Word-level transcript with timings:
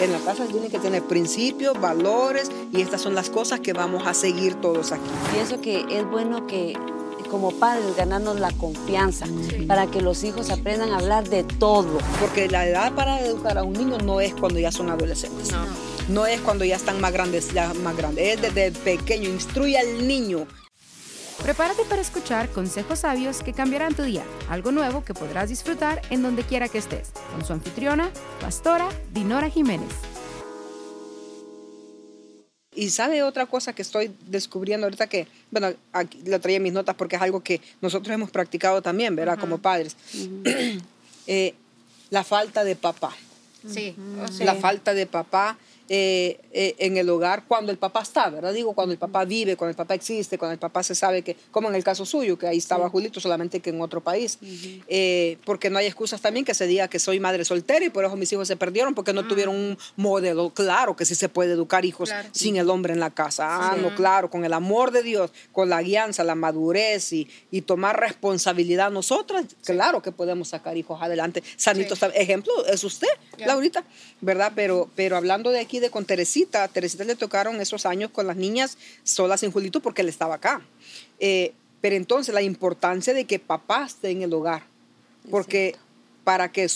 En 0.00 0.12
la 0.12 0.18
casa 0.18 0.46
tiene 0.46 0.68
que 0.68 0.78
tener 0.78 1.02
principios, 1.02 1.80
valores 1.80 2.50
y 2.72 2.80
estas 2.80 3.00
son 3.00 3.14
las 3.14 3.30
cosas 3.30 3.60
que 3.60 3.72
vamos 3.72 4.06
a 4.06 4.14
seguir 4.14 4.54
todos 4.60 4.92
aquí. 4.92 5.10
Pienso 5.32 5.60
que 5.60 5.84
es 5.90 6.04
bueno 6.08 6.46
que 6.46 6.76
como 7.34 7.50
padres 7.50 7.96
ganarnos 7.96 8.38
la 8.38 8.52
confianza 8.52 9.26
para 9.66 9.88
que 9.88 10.00
los 10.00 10.22
hijos 10.22 10.50
aprendan 10.50 10.90
a 10.90 10.98
hablar 10.98 11.28
de 11.28 11.42
todo. 11.42 11.98
Porque 12.20 12.48
la 12.48 12.64
edad 12.64 12.92
para 12.94 13.20
educar 13.20 13.58
a 13.58 13.64
un 13.64 13.72
niño 13.72 13.98
no 13.98 14.20
es 14.20 14.32
cuando 14.34 14.60
ya 14.60 14.70
son 14.70 14.88
adolescentes. 14.88 15.50
No. 15.50 15.66
No 16.08 16.26
es 16.26 16.40
cuando 16.42 16.64
ya 16.64 16.76
están 16.76 17.00
más 17.00 17.12
grandes, 17.12 17.52
ya 17.52 17.74
más 17.74 17.96
grandes. 17.96 18.34
Es 18.34 18.42
desde 18.42 18.70
pequeño. 18.70 19.30
Instruye 19.30 19.76
al 19.76 20.06
niño 20.06 20.46
Prepárate 21.42 21.84
para 21.84 22.00
escuchar 22.00 22.48
consejos 22.50 23.00
sabios 23.00 23.42
que 23.42 23.52
cambiarán 23.52 23.94
tu 23.94 24.02
día, 24.02 24.24
algo 24.48 24.72
nuevo 24.72 25.04
que 25.04 25.12
podrás 25.12 25.48
disfrutar 25.50 26.00
en 26.10 26.22
donde 26.22 26.42
quiera 26.42 26.68
que 26.68 26.78
estés, 26.78 27.10
con 27.32 27.44
su 27.44 27.52
anfitriona, 27.52 28.10
pastora 28.40 28.88
Dinora 29.12 29.50
Jiménez. 29.50 29.90
Y 32.74 32.90
sabe 32.90 33.22
otra 33.22 33.46
cosa 33.46 33.72
que 33.72 33.82
estoy 33.82 34.14
descubriendo 34.26 34.86
ahorita 34.86 35.06
que, 35.06 35.28
bueno, 35.50 35.74
aquí 35.92 36.22
lo 36.24 36.40
traía 36.40 36.56
en 36.56 36.62
mis 36.62 36.72
notas 36.72 36.94
porque 36.96 37.16
es 37.16 37.22
algo 37.22 37.40
que 37.40 37.60
nosotros 37.80 38.12
hemos 38.14 38.30
practicado 38.30 38.80
también, 38.80 39.14
¿verdad? 39.14 39.38
Como 39.38 39.58
padres. 39.58 39.96
Eh, 41.26 41.54
la 42.10 42.22
falta 42.22 42.64
de 42.64 42.76
papá. 42.76 43.10
Sí. 43.66 43.96
La 44.40 44.54
falta 44.54 44.92
de 44.92 45.06
papá 45.06 45.56
eh, 45.88 46.40
eh, 46.52 46.74
en 46.78 46.96
el 46.96 47.08
hogar 47.10 47.44
cuando 47.46 47.70
el 47.70 47.78
papá 47.78 48.02
está, 48.02 48.30
¿verdad? 48.30 48.52
Digo, 48.52 48.72
cuando 48.72 48.92
el 48.92 48.98
papá 48.98 49.24
vive, 49.24 49.56
cuando 49.56 49.70
el 49.70 49.76
papá 49.76 49.94
existe, 49.94 50.38
cuando 50.38 50.52
el 50.52 50.58
papá 50.58 50.82
se 50.82 50.94
sabe 50.94 51.22
que, 51.22 51.36
como 51.50 51.68
en 51.68 51.74
el 51.74 51.84
caso 51.84 52.06
suyo, 52.06 52.38
que 52.38 52.46
ahí 52.46 52.58
estaba 52.58 52.88
Julito, 52.88 53.20
solamente 53.20 53.60
que 53.60 53.70
en 53.70 53.80
otro 53.80 54.00
país. 54.00 54.38
Eh, 54.88 55.38
porque 55.44 55.70
no 55.70 55.78
hay 55.78 55.86
excusas 55.86 56.20
también 56.20 56.44
que 56.44 56.54
se 56.54 56.66
diga 56.66 56.88
que 56.88 56.98
soy 56.98 57.20
madre 57.20 57.44
soltera 57.44 57.84
y 57.84 57.90
por 57.90 58.04
eso 58.04 58.16
mis 58.16 58.32
hijos 58.32 58.48
se 58.48 58.56
perdieron, 58.56 58.94
porque 58.94 59.12
no 59.12 59.26
tuvieron 59.26 59.54
un 59.54 59.78
modelo 59.96 60.50
claro 60.50 60.96
que 60.96 61.04
sí 61.04 61.14
se 61.14 61.28
puede 61.28 61.52
educar 61.52 61.84
hijos 61.84 62.10
sin 62.32 62.56
el 62.56 62.70
hombre 62.70 62.92
en 62.92 63.00
la 63.00 63.10
casa. 63.10 63.46
Ah, 63.48 63.76
no, 63.76 63.94
claro, 63.94 64.30
con 64.30 64.44
el 64.44 64.52
amor 64.52 64.90
de 64.90 65.02
Dios, 65.02 65.32
con 65.52 65.68
la 65.68 65.82
guianza, 65.82 66.24
la 66.24 66.34
madurez 66.34 67.12
y, 67.12 67.28
y 67.50 67.62
tomar 67.62 68.00
responsabilidad 68.00 68.90
nosotras, 68.90 69.46
claro 69.64 70.02
que 70.02 70.12
podemos 70.12 70.48
sacar 70.48 70.76
hijos 70.76 71.02
adelante. 71.02 71.42
Sanitos, 71.56 72.00
ejemplo 72.14 72.52
es 72.66 72.84
usted, 72.84 73.08
Laurita, 73.38 73.84
¿verdad? 74.20 74.52
Pero, 74.54 74.88
pero 74.94 75.16
hablando 75.16 75.50
de 75.50 75.60
aquí, 75.60 75.73
de 75.80 75.90
con 75.90 76.04
Teresita. 76.04 76.66
Teresita 76.68 77.04
le 77.04 77.16
tocaron 77.16 77.60
esos 77.60 77.86
años 77.86 78.10
con 78.10 78.26
las 78.26 78.36
niñas 78.36 78.78
solas 79.02 79.42
en 79.42 79.52
Julito 79.52 79.80
porque 79.80 80.02
él 80.02 80.08
estaba 80.08 80.36
acá. 80.36 80.62
Eh, 81.18 81.52
pero 81.80 81.96
entonces 81.96 82.34
la 82.34 82.42
importancia 82.42 83.12
de 83.12 83.26
que 83.26 83.38
papá 83.38 83.84
esté 83.84 84.10
en 84.10 84.22
el 84.22 84.32
hogar. 84.32 84.62
Porque 85.30 85.76
para 86.24 86.50
qué, 86.50 86.66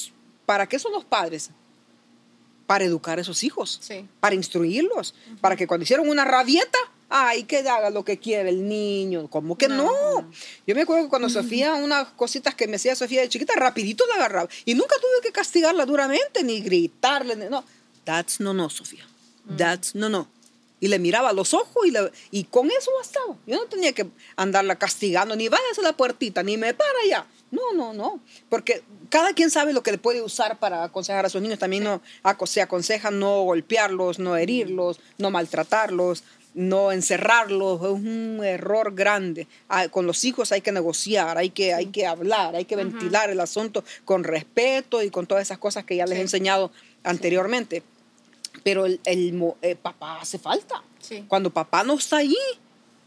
para 0.47 0.69
qué 0.69 0.79
son 0.79 0.93
los 0.93 1.05
padres? 1.05 1.51
Para 2.67 2.85
educar 2.85 3.19
a 3.19 3.23
esos 3.23 3.43
hijos, 3.43 3.81
para 4.21 4.35
instruirlos, 4.35 5.15
para 5.41 5.57
que 5.57 5.67
cuando 5.67 5.85
hicieron 5.85 6.09
una 6.09 6.27
rabieta, 6.27 6.79
ay, 7.09 7.45
que 7.45 7.59
haga 7.59 7.91
lo 7.91 8.05
que 8.05 8.19
quiere 8.19 8.51
el 8.51 8.69
niño. 8.69 9.29
¿Cómo 9.31 9.57
que 9.57 9.69
no? 9.69 9.91
Yo 10.67 10.75
me 10.75 10.83
acuerdo 10.83 11.05
que 11.05 11.11
cuando 11.11 11.29
Sofía, 11.29 11.75
unas 11.75 12.09
cositas 12.09 12.55
que 12.55 12.69
me 12.69 12.77
hacía 12.77 12.95
Sofía 12.95 13.23
de 13.23 13.29
chiquita, 13.29 13.55
rapidito 13.55 14.05
la 14.07 14.17
agarraba. 14.17 14.49
Y 14.65 14.75
nunca 14.75 14.97
tuve 14.97 15.23
que 15.23 15.33
castigarla 15.33 15.87
duramente, 15.87 16.45
ni 16.45 16.61
gritarle, 16.61 17.37
no. 17.37 17.65
That's 18.09 18.41
no, 18.41 18.55
no, 18.55 18.71
Sofía. 18.71 19.05
That's 19.59 19.95
no, 19.95 20.09
no. 20.09 20.29
Y 20.81 20.89
le 20.89 20.99
miraba 20.99 21.29
a 21.29 21.33
los 21.35 21.53
ojos 21.53 21.87
y, 21.87 21.93
y 22.31 22.45
con 22.45 22.71
eso 22.71 22.91
bastaba. 22.97 23.37
Yo 23.47 23.57
no 23.57 23.67
tenía 23.67 23.93
que 23.93 24.07
andarla 24.35 24.77
castigando, 24.77 25.37
ni 25.37 25.51
váyase 25.51 25.83
a 25.83 25.85
la 25.85 25.93
puertita, 25.95 26.43
ni 26.43 26.57
me 26.57 26.73
para 26.73 26.99
allá. 27.05 27.27
No, 27.51 27.75
no, 27.75 27.93
no. 27.93 28.23
Porque 28.49 28.83
cada 29.11 29.35
quien 29.35 29.51
sabe 29.51 29.75
lo 29.75 29.83
que 29.83 29.93
le 29.93 29.99
puede 29.99 30.23
usar 30.23 30.59
para 30.59 30.85
aconsejar 30.85 31.27
a 31.27 31.29
sus 31.29 31.43
niños. 31.43 31.59
También 31.59 31.85
no, 31.85 32.01
se 32.47 32.63
aconseja 32.63 33.11
no 33.11 33.43
golpearlos, 33.43 34.19
no 34.19 34.39
herirlos, 34.39 35.01
no 35.19 35.31
maltratarlos, 35.31 36.25
no 36.55 36.93
encerrarlos. 36.93 37.83
Es 37.83 37.91
un 37.91 38.41
error 38.43 38.95
grande. 38.95 39.49
Ah, 39.69 39.89
con 39.89 40.07
los 40.07 40.25
hijos 40.25 40.51
hay 40.53 40.63
que 40.63 40.73
negociar, 40.73 41.37
hay 41.37 41.51
que, 41.51 41.75
hay 41.75 41.87
que 41.87 42.07
hablar, 42.07 42.57
hay 42.57 42.65
que 42.65 42.77
ventilar 42.77 43.29
el 43.29 43.41
asunto 43.41 43.85
con 44.07 44.25
respeto 44.25 45.03
y 45.03 45.11
con 45.11 45.27
todas 45.27 45.43
esas 45.43 45.59
cosas 45.59 45.85
que 45.85 45.97
ya 45.97 46.07
les 46.07 46.17
he 46.17 46.23
enseñado 46.23 46.73
anteriormente 47.05 47.83
pero 48.69 48.85
el, 48.85 49.01
el, 49.07 49.55
eh, 49.63 49.77
papá 49.77 50.21
hace 50.21 50.39
falta. 50.39 50.83
Cuando 51.27 51.49
papá 51.49 51.85
no 51.85 51.95
está 51.95 52.19
allí, 52.19 52.37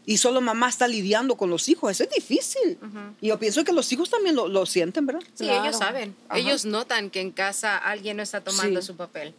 y 0.04 0.16
solo 0.16 0.40
mamá 0.40 0.68
está 0.68 0.88
lidiando 0.88 1.36
con 1.36 1.50
los 1.50 1.68
hijos. 1.68 1.90
Eso 1.90 2.04
es 2.04 2.10
difícil. 2.10 2.78
Y 3.20 3.28
yo 3.28 3.38
pienso 3.38 3.62
que 3.64 3.72
los 3.72 3.92
hijos 3.92 4.10
también 4.10 4.34
lo, 4.34 4.48
lo 4.48 4.66
sienten, 4.66 5.06
¿verdad? 5.06 5.22
Sí, 5.34 5.48
ellos 5.48 5.78
saben. 5.78 6.16
Ellos 6.34 6.64
notan 6.64 7.10
que 7.10 7.20
en 7.20 7.30
casa 7.30 7.76
alguien 7.76 8.16
no 8.16 8.22
está 8.22 8.40
tomando 8.40 8.82
su 8.82 8.96
papel. 8.96 9.34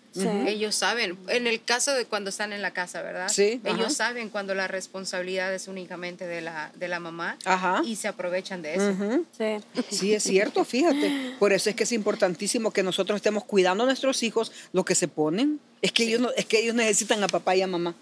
Ellos 0.47 0.75
saben. 0.75 1.17
En 1.27 1.47
el 1.47 1.63
caso 1.63 1.93
de 1.93 2.05
cuando 2.05 2.29
están 2.29 2.53
en 2.53 2.61
la 2.61 2.71
casa, 2.71 3.01
¿verdad? 3.01 3.29
Sí. 3.29 3.61
Ellos 3.63 3.93
saben 3.93 4.29
cuando 4.29 4.55
la 4.55 4.67
responsabilidad 4.67 5.53
es 5.53 5.67
únicamente 5.67 6.27
de 6.27 6.41
la, 6.41 6.71
de 6.75 6.87
la 6.87 6.99
mamá 6.99 7.37
y 7.83 7.95
se 7.95 8.07
aprovechan 8.07 8.61
de 8.61 8.75
eso. 8.75 9.23
sí. 9.37 9.83
sí, 9.89 10.13
es 10.13 10.23
cierto, 10.23 10.63
fíjate. 10.63 11.35
Por 11.39 11.53
eso 11.53 11.69
es 11.69 11.75
que 11.75 11.83
es 11.83 11.91
importantísimo 11.91 12.71
que 12.71 12.83
nosotros 12.83 13.17
estemos 13.17 13.43
cuidando 13.43 13.83
a 13.83 13.85
nuestros 13.85 14.23
hijos 14.23 14.51
lo 14.71 14.85
que 14.85 14.95
se 14.95 15.07
ponen. 15.07 15.59
Es 15.81 15.91
que, 15.91 16.03
ellos, 16.03 16.31
es 16.37 16.45
que 16.45 16.59
ellos 16.61 16.75
necesitan 16.75 17.21
a 17.25 17.27
papá 17.27 17.57
y 17.57 17.61
a 17.61 17.67
mamá. 17.67 17.93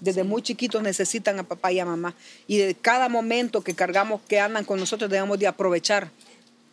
Desde 0.00 0.22
muy 0.22 0.40
chiquitos 0.40 0.80
necesitan 0.82 1.36
a 1.40 1.42
papá 1.42 1.72
y 1.72 1.80
a 1.80 1.84
mamá. 1.84 2.03
Y 2.46 2.58
de 2.58 2.74
cada 2.74 3.08
momento 3.08 3.62
que 3.62 3.74
cargamos, 3.74 4.20
que 4.28 4.40
andan 4.40 4.64
con 4.64 4.80
nosotros, 4.80 5.08
debemos 5.08 5.38
de 5.38 5.46
aprovechar 5.46 6.10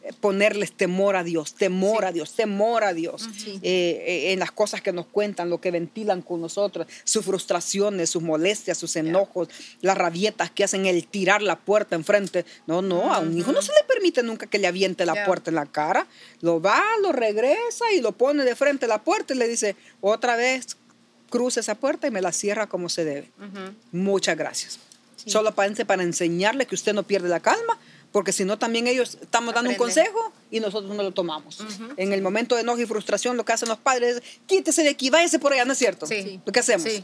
eh, 0.03 0.13
ponerles 0.19 0.71
temor 0.71 1.15
a 1.15 1.23
Dios, 1.23 1.53
temor 1.53 2.05
a 2.05 2.11
Dios, 2.11 2.33
temor 2.33 2.83
a 2.83 2.91
Dios 2.91 3.29
eh, 3.45 3.59
eh, 3.61 4.31
en 4.31 4.39
las 4.39 4.51
cosas 4.51 4.81
que 4.81 4.91
nos 4.91 5.05
cuentan, 5.05 5.51
lo 5.51 5.61
que 5.61 5.69
ventilan 5.69 6.23
con 6.23 6.41
nosotros, 6.41 6.87
sus 7.03 7.23
frustraciones, 7.23 8.09
sus 8.09 8.23
molestias, 8.23 8.79
sus 8.79 8.95
enojos, 8.95 9.49
las 9.81 9.95
rabietas 9.95 10.49
que 10.49 10.63
hacen 10.63 10.87
el 10.87 11.05
tirar 11.05 11.43
la 11.43 11.55
puerta 11.55 11.95
enfrente. 11.95 12.45
No, 12.65 12.81
no, 12.81 13.13
a 13.13 13.19
un 13.19 13.37
hijo 13.37 13.51
no 13.51 13.61
se 13.61 13.73
le 13.73 13.83
permite 13.87 14.23
nunca 14.23 14.47
que 14.47 14.57
le 14.57 14.65
aviente 14.65 15.05
la 15.05 15.23
puerta 15.23 15.51
en 15.51 15.55
la 15.55 15.67
cara. 15.67 16.07
Lo 16.41 16.59
va, 16.59 16.81
lo 17.03 17.11
regresa 17.11 17.91
y 17.95 18.01
lo 18.01 18.11
pone 18.13 18.43
de 18.43 18.55
frente 18.55 18.85
a 18.85 18.89
la 18.89 19.03
puerta 19.03 19.35
y 19.35 19.37
le 19.37 19.47
dice, 19.47 19.75
otra 19.99 20.35
vez 20.35 20.77
cruza 21.29 21.59
esa 21.59 21.75
puerta 21.75 22.07
y 22.07 22.11
me 22.11 22.21
la 22.21 22.31
cierra 22.31 22.65
como 22.65 22.89
se 22.89 23.05
debe. 23.05 23.29
Muchas 23.91 24.35
gracias. 24.35 24.79
Solo 25.25 25.53
para, 25.53 25.73
para 25.85 26.03
enseñarle 26.03 26.65
que 26.65 26.75
usted 26.75 26.93
no 26.93 27.03
pierde 27.03 27.29
la 27.29 27.39
calma, 27.39 27.77
porque 28.11 28.31
si 28.31 28.43
no 28.43 28.57
también 28.57 28.87
ellos 28.87 29.17
estamos 29.21 29.53
dando 29.53 29.69
un 29.69 29.77
consejo 29.77 30.33
y 30.49 30.59
nosotros 30.59 30.93
no 30.95 31.01
lo 31.01 31.11
tomamos. 31.11 31.59
En 31.97 32.11
el 32.11 32.21
momento 32.21 32.55
de 32.55 32.61
enojo 32.61 32.81
y 32.81 32.85
frustración 32.85 33.37
lo 33.37 33.45
que 33.45 33.53
hacen 33.53 33.69
los 33.69 33.77
padres 33.77 34.17
es 34.17 34.23
quítese 34.47 34.83
de 34.83 34.89
aquí, 34.89 35.09
váyase 35.09 35.39
por 35.39 35.53
allá, 35.53 35.65
¿no 35.65 35.73
es 35.73 35.79
cierto? 35.79 36.05
Sí. 36.05 36.41
¿Qué 36.51 36.59
hacemos? 36.59 36.83
Sí. 36.83 37.03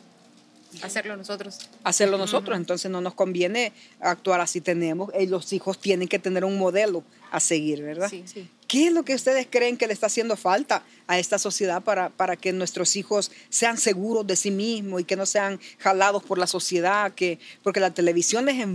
Hacerlo 0.81 1.15
nosotros. 1.15 1.59
Hacerlo 1.83 2.17
nosotros, 2.17 2.57
entonces 2.57 2.91
no 2.91 3.01
nos 3.01 3.13
conviene 3.13 3.71
actuar 3.99 4.41
así 4.41 4.61
tenemos. 4.61 5.11
Y 5.17 5.27
los 5.27 5.53
hijos 5.53 5.79
tienen 5.79 6.07
que 6.07 6.19
tener 6.19 6.43
un 6.43 6.57
modelo 6.57 7.03
a 7.31 7.39
seguir, 7.39 7.81
¿verdad? 7.81 8.09
Sí, 8.09 8.23
sí. 8.25 8.49
¿Qué 8.67 8.87
es 8.87 8.93
lo 8.93 9.03
que 9.03 9.15
ustedes 9.15 9.47
creen 9.49 9.77
que 9.77 9.87
le 9.87 9.93
está 9.93 10.07
haciendo 10.07 10.35
falta 10.35 10.83
a 11.07 11.19
esta 11.19 11.39
sociedad 11.39 11.81
para, 11.81 12.09
para 12.09 12.35
que 12.35 12.51
nuestros 12.53 12.95
hijos 12.95 13.31
sean 13.49 13.77
seguros 13.77 14.27
de 14.27 14.35
sí 14.35 14.51
mismos 14.51 15.01
y 15.01 15.03
que 15.03 15.15
no 15.15 15.25
sean 15.25 15.59
jalados 15.79 16.23
por 16.23 16.37
la 16.37 16.47
sociedad? 16.47 17.13
Que, 17.13 17.39
porque 17.63 17.79
la 17.79 17.93
televisión 17.93 18.45
les, 18.45 18.65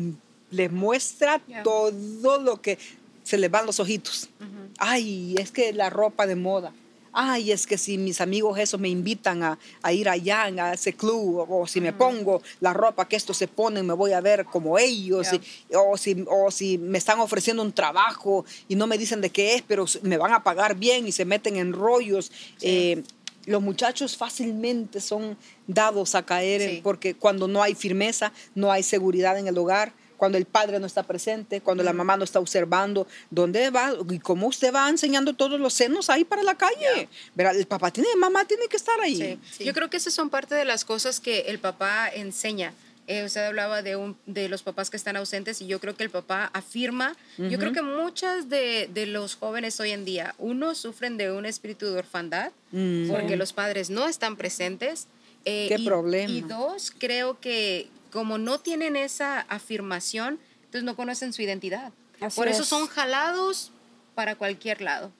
les 0.51 0.73
muestra 0.73 1.41
todo 1.63 1.93
lo 2.41 2.61
que 2.63 2.79
se 3.23 3.39
les 3.39 3.51
van 3.51 3.67
los 3.67 3.81
ojitos. 3.81 4.31
Ay, 4.79 5.35
es 5.39 5.51
que 5.51 5.73
la 5.73 5.91
ropa 5.91 6.27
de 6.27 6.37
moda 6.37 6.73
ay, 7.13 7.53
es 7.53 7.67
que 7.67 7.79
si 7.79 7.99
mis 7.99 8.21
amigos 8.21 8.59
esos 8.59 8.81
me 8.81 8.89
invitan 8.89 9.43
a, 9.43 9.59
ir 9.93 10.09
allá 10.09 10.45
a 10.45 10.73
ese 10.73 10.95
club, 10.95 11.47
o, 11.49 11.67
si 11.67 11.81
me 11.81 11.93
pongo 11.93 12.43
la 12.61 12.73
ropa 12.73 13.07
que 13.07 13.17
estos 13.17 13.37
se 13.37 13.49
ponen, 13.49 13.87
me 13.87 13.95
voy 13.95 14.13
a 14.13 14.21
ver 14.21 14.45
como 14.47 14.79
ellos, 14.79 15.29
o, 15.75 15.97
si, 15.97 16.25
o 16.29 16.51
si 16.51 16.79
me 16.79 16.99
están 16.99 17.21
ofreciendo 17.21 17.63
un 17.63 17.73
trabajo 17.73 18.45
y 18.69 18.77
no 18.77 18.87
me 18.87 18.99
dicen 18.99 19.21
de 19.21 19.31
qué 19.31 19.55
es, 19.55 19.63
pero 19.63 19.85
me 20.03 20.17
van 20.17 20.33
a 20.33 20.43
pagar 20.43 20.77
bien 20.77 21.07
y 21.07 21.13
se 21.13 21.25
meten 21.25 21.57
en 21.57 21.73
rollos. 21.73 22.33
Eh, 22.61 23.03
los 23.47 23.61
muchachos 23.61 24.17
fácilmente 24.17 25.01
son 25.01 25.37
dados 25.67 26.15
a 26.15 26.25
caer 26.25 26.81
porque 26.83 27.15
cuando 27.15 27.49
no 27.49 27.63
hay 27.63 27.75
firmeza, 27.75 28.33
no 28.55 28.71
hay 28.71 28.83
seguridad 28.83 29.39
en 29.39 29.49
el 29.49 29.59
hogar, 29.59 29.93
cuando 30.17 30.39
el 30.39 30.45
padre 30.45 30.79
no 30.79 30.87
está 30.87 31.03
presente, 31.03 31.61
cuando 31.61 31.83
la 31.83 31.93
mamá 31.93 32.17
no 32.17 32.25
está 32.25 32.39
observando, 32.39 33.07
¿dónde 33.31 33.71
va? 33.71 33.93
¿Y 34.11 34.19
cómo 34.19 34.47
usted 34.47 34.73
va 34.73 34.89
enseñando 34.89 35.35
todos 35.35 35.59
los 35.59 35.73
senos 35.73 36.11
ahí 36.11 36.25
para 36.25 36.43
la 36.43 36.55
calle? 36.57 37.09
El 37.37 37.67
papá 37.67 37.91
tiene, 37.91 38.09
mamá 38.17 38.45
tiene 38.45 38.67
que 38.69 38.77
estar 38.77 38.99
ahí. 39.01 39.39
Yo 39.61 39.73
creo 39.73 39.91
que 39.91 39.97
esas 39.97 40.15
son 40.15 40.31
parte 40.31 40.55
de 40.55 40.65
las 40.65 40.85
cosas 40.85 41.21
que 41.21 41.41
el 41.43 41.59
papá 41.59 42.09
enseña. 42.09 42.73
Eh, 43.09 43.25
usted 43.25 43.45
hablaba 43.47 43.83
de, 43.83 43.97
un, 43.97 44.17
de 44.27 44.49
los 44.49 44.63
papás 44.63 44.89
que 44.89 44.97
están 44.97 45.17
ausentes 45.17 45.61
y 45.61 45.67
yo 45.67 45.81
creo 45.81 45.97
que 45.97 46.05
el 46.05 46.11
papá 46.11 46.51
afirma, 46.55 47.17
yo 47.37 47.59
creo 47.59 47.73
que 47.73 47.83
muchas 47.83 48.49
de, 48.49 48.89
de, 48.95 49.07
los 49.07 49.35
jóvenes 49.35 49.81
hoy 49.81 49.91
en 49.91 50.05
día, 50.05 50.37
uno, 50.39 50.77
sufren 50.77 51.17
de 51.17 51.33
un 51.33 51.45
espíritu 51.45 51.87
de 51.87 51.99
orfandad 51.99 52.53
mm. 52.71 53.11
porque 53.11 53.37
los 53.37 53.53
padres 53.53 53.91
no 53.91 54.07
están 54.07 54.37
presentes. 54.37 55.09
Eh, 55.45 55.67
¿Qué 55.69 55.81
problema? 55.85 56.33
Y 56.33 56.43
dos, 56.43 56.93
creo 56.97 57.41
que, 57.41 57.89
como 58.13 58.39
no 58.39 58.61
tienen 58.61 58.95
esa 58.95 59.41
afirmación, 59.41 60.39
entonces 60.57 60.85
no 60.85 60.95
conocen 60.95 61.33
su 61.33 61.43
identidad. 61.43 61.93
Por 62.37 62.47
eso 62.47 62.65
son 62.65 62.87
jalados 62.87 63.73
para 64.15 64.37
cualquier 64.37 64.83
lado. 64.83 65.11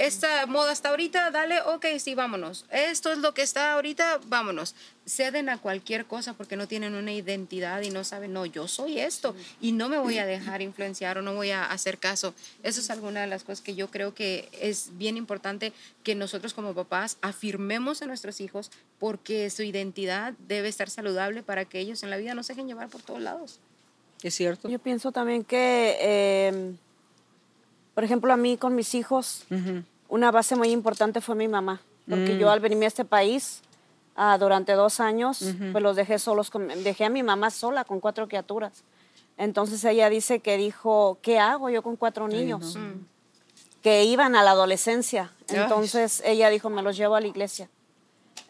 Esta 0.00 0.46
moda 0.46 0.72
está 0.72 0.88
ahorita, 0.88 1.30
dale, 1.30 1.60
ok, 1.60 1.84
sí, 1.98 2.14
vámonos. 2.14 2.64
Esto 2.70 3.12
es 3.12 3.18
lo 3.18 3.34
que 3.34 3.42
está 3.42 3.74
ahorita, 3.74 4.18
vámonos. 4.28 4.74
Ceden 5.06 5.50
a 5.50 5.58
cualquier 5.58 6.06
cosa 6.06 6.32
porque 6.32 6.56
no 6.56 6.66
tienen 6.66 6.94
una 6.94 7.12
identidad 7.12 7.82
y 7.82 7.90
no 7.90 8.02
saben, 8.02 8.32
no, 8.32 8.46
yo 8.46 8.66
soy 8.66 8.98
esto 8.98 9.36
y 9.60 9.72
no 9.72 9.90
me 9.90 9.98
voy 9.98 10.16
a 10.16 10.24
dejar 10.24 10.62
influenciar 10.62 11.18
o 11.18 11.22
no 11.22 11.34
voy 11.34 11.50
a 11.50 11.66
hacer 11.66 11.98
caso. 11.98 12.32
Eso 12.62 12.80
es 12.80 12.88
alguna 12.88 13.20
de 13.20 13.26
las 13.26 13.44
cosas 13.44 13.60
que 13.60 13.74
yo 13.74 13.90
creo 13.90 14.14
que 14.14 14.48
es 14.58 14.96
bien 14.96 15.18
importante 15.18 15.74
que 16.02 16.14
nosotros 16.14 16.54
como 16.54 16.72
papás 16.72 17.18
afirmemos 17.20 18.00
a 18.00 18.06
nuestros 18.06 18.40
hijos 18.40 18.70
porque 18.98 19.50
su 19.50 19.62
identidad 19.62 20.32
debe 20.48 20.68
estar 20.68 20.88
saludable 20.88 21.42
para 21.42 21.66
que 21.66 21.78
ellos 21.78 22.02
en 22.02 22.08
la 22.08 22.16
vida 22.16 22.34
no 22.34 22.42
se 22.42 22.54
dejen 22.54 22.68
llevar 22.68 22.88
por 22.88 23.02
todos 23.02 23.20
lados. 23.20 23.60
Es 24.22 24.34
cierto. 24.34 24.70
Yo 24.70 24.78
pienso 24.78 25.12
también 25.12 25.44
que, 25.44 25.98
eh, 26.00 26.72
por 27.94 28.04
ejemplo, 28.04 28.32
a 28.32 28.38
mí 28.38 28.56
con 28.56 28.74
mis 28.74 28.94
hijos, 28.94 29.44
una 30.10 30.30
base 30.30 30.54
muy 30.56 30.70
importante 30.70 31.20
fue 31.22 31.34
mi 31.34 31.48
mamá, 31.48 31.80
porque 32.08 32.36
yo 32.38 32.46
Mm. 32.48 32.50
al 32.50 32.60
venirme 32.60 32.84
a 32.84 32.88
este 32.88 33.04
país 33.04 33.62
ah, 34.16 34.36
durante 34.38 34.72
dos 34.74 35.00
años, 35.00 35.42
pues 35.72 35.82
los 35.82 35.96
dejé 35.96 36.18
solos, 36.18 36.50
con- 36.50 36.68
dejé 36.84 37.04
a 37.06 37.08
mi 37.08 37.22
mamá 37.22 37.50
sola 37.50 37.84
con 37.84 38.00
cuatro 38.00 38.28
criaturas. 38.28 38.82
Entonces 39.38 39.82
ella 39.84 40.10
dice 40.10 40.40
que 40.40 40.58
dijo, 40.58 41.16
¿qué 41.22 41.38
hago 41.38 41.70
yo 41.70 41.82
con 41.82 41.96
cuatro 41.96 42.28
niños? 42.28 42.76
Que 43.82 44.04
iban 44.04 44.36
a 44.36 44.42
la 44.42 44.50
adolescencia. 44.50 45.32
Ay. 45.48 45.56
Entonces 45.56 46.22
ella 46.26 46.50
dijo, 46.50 46.68
me 46.68 46.82
los 46.82 46.98
llevo 46.98 47.14
a 47.14 47.20
la 47.22 47.28
iglesia. 47.28 47.70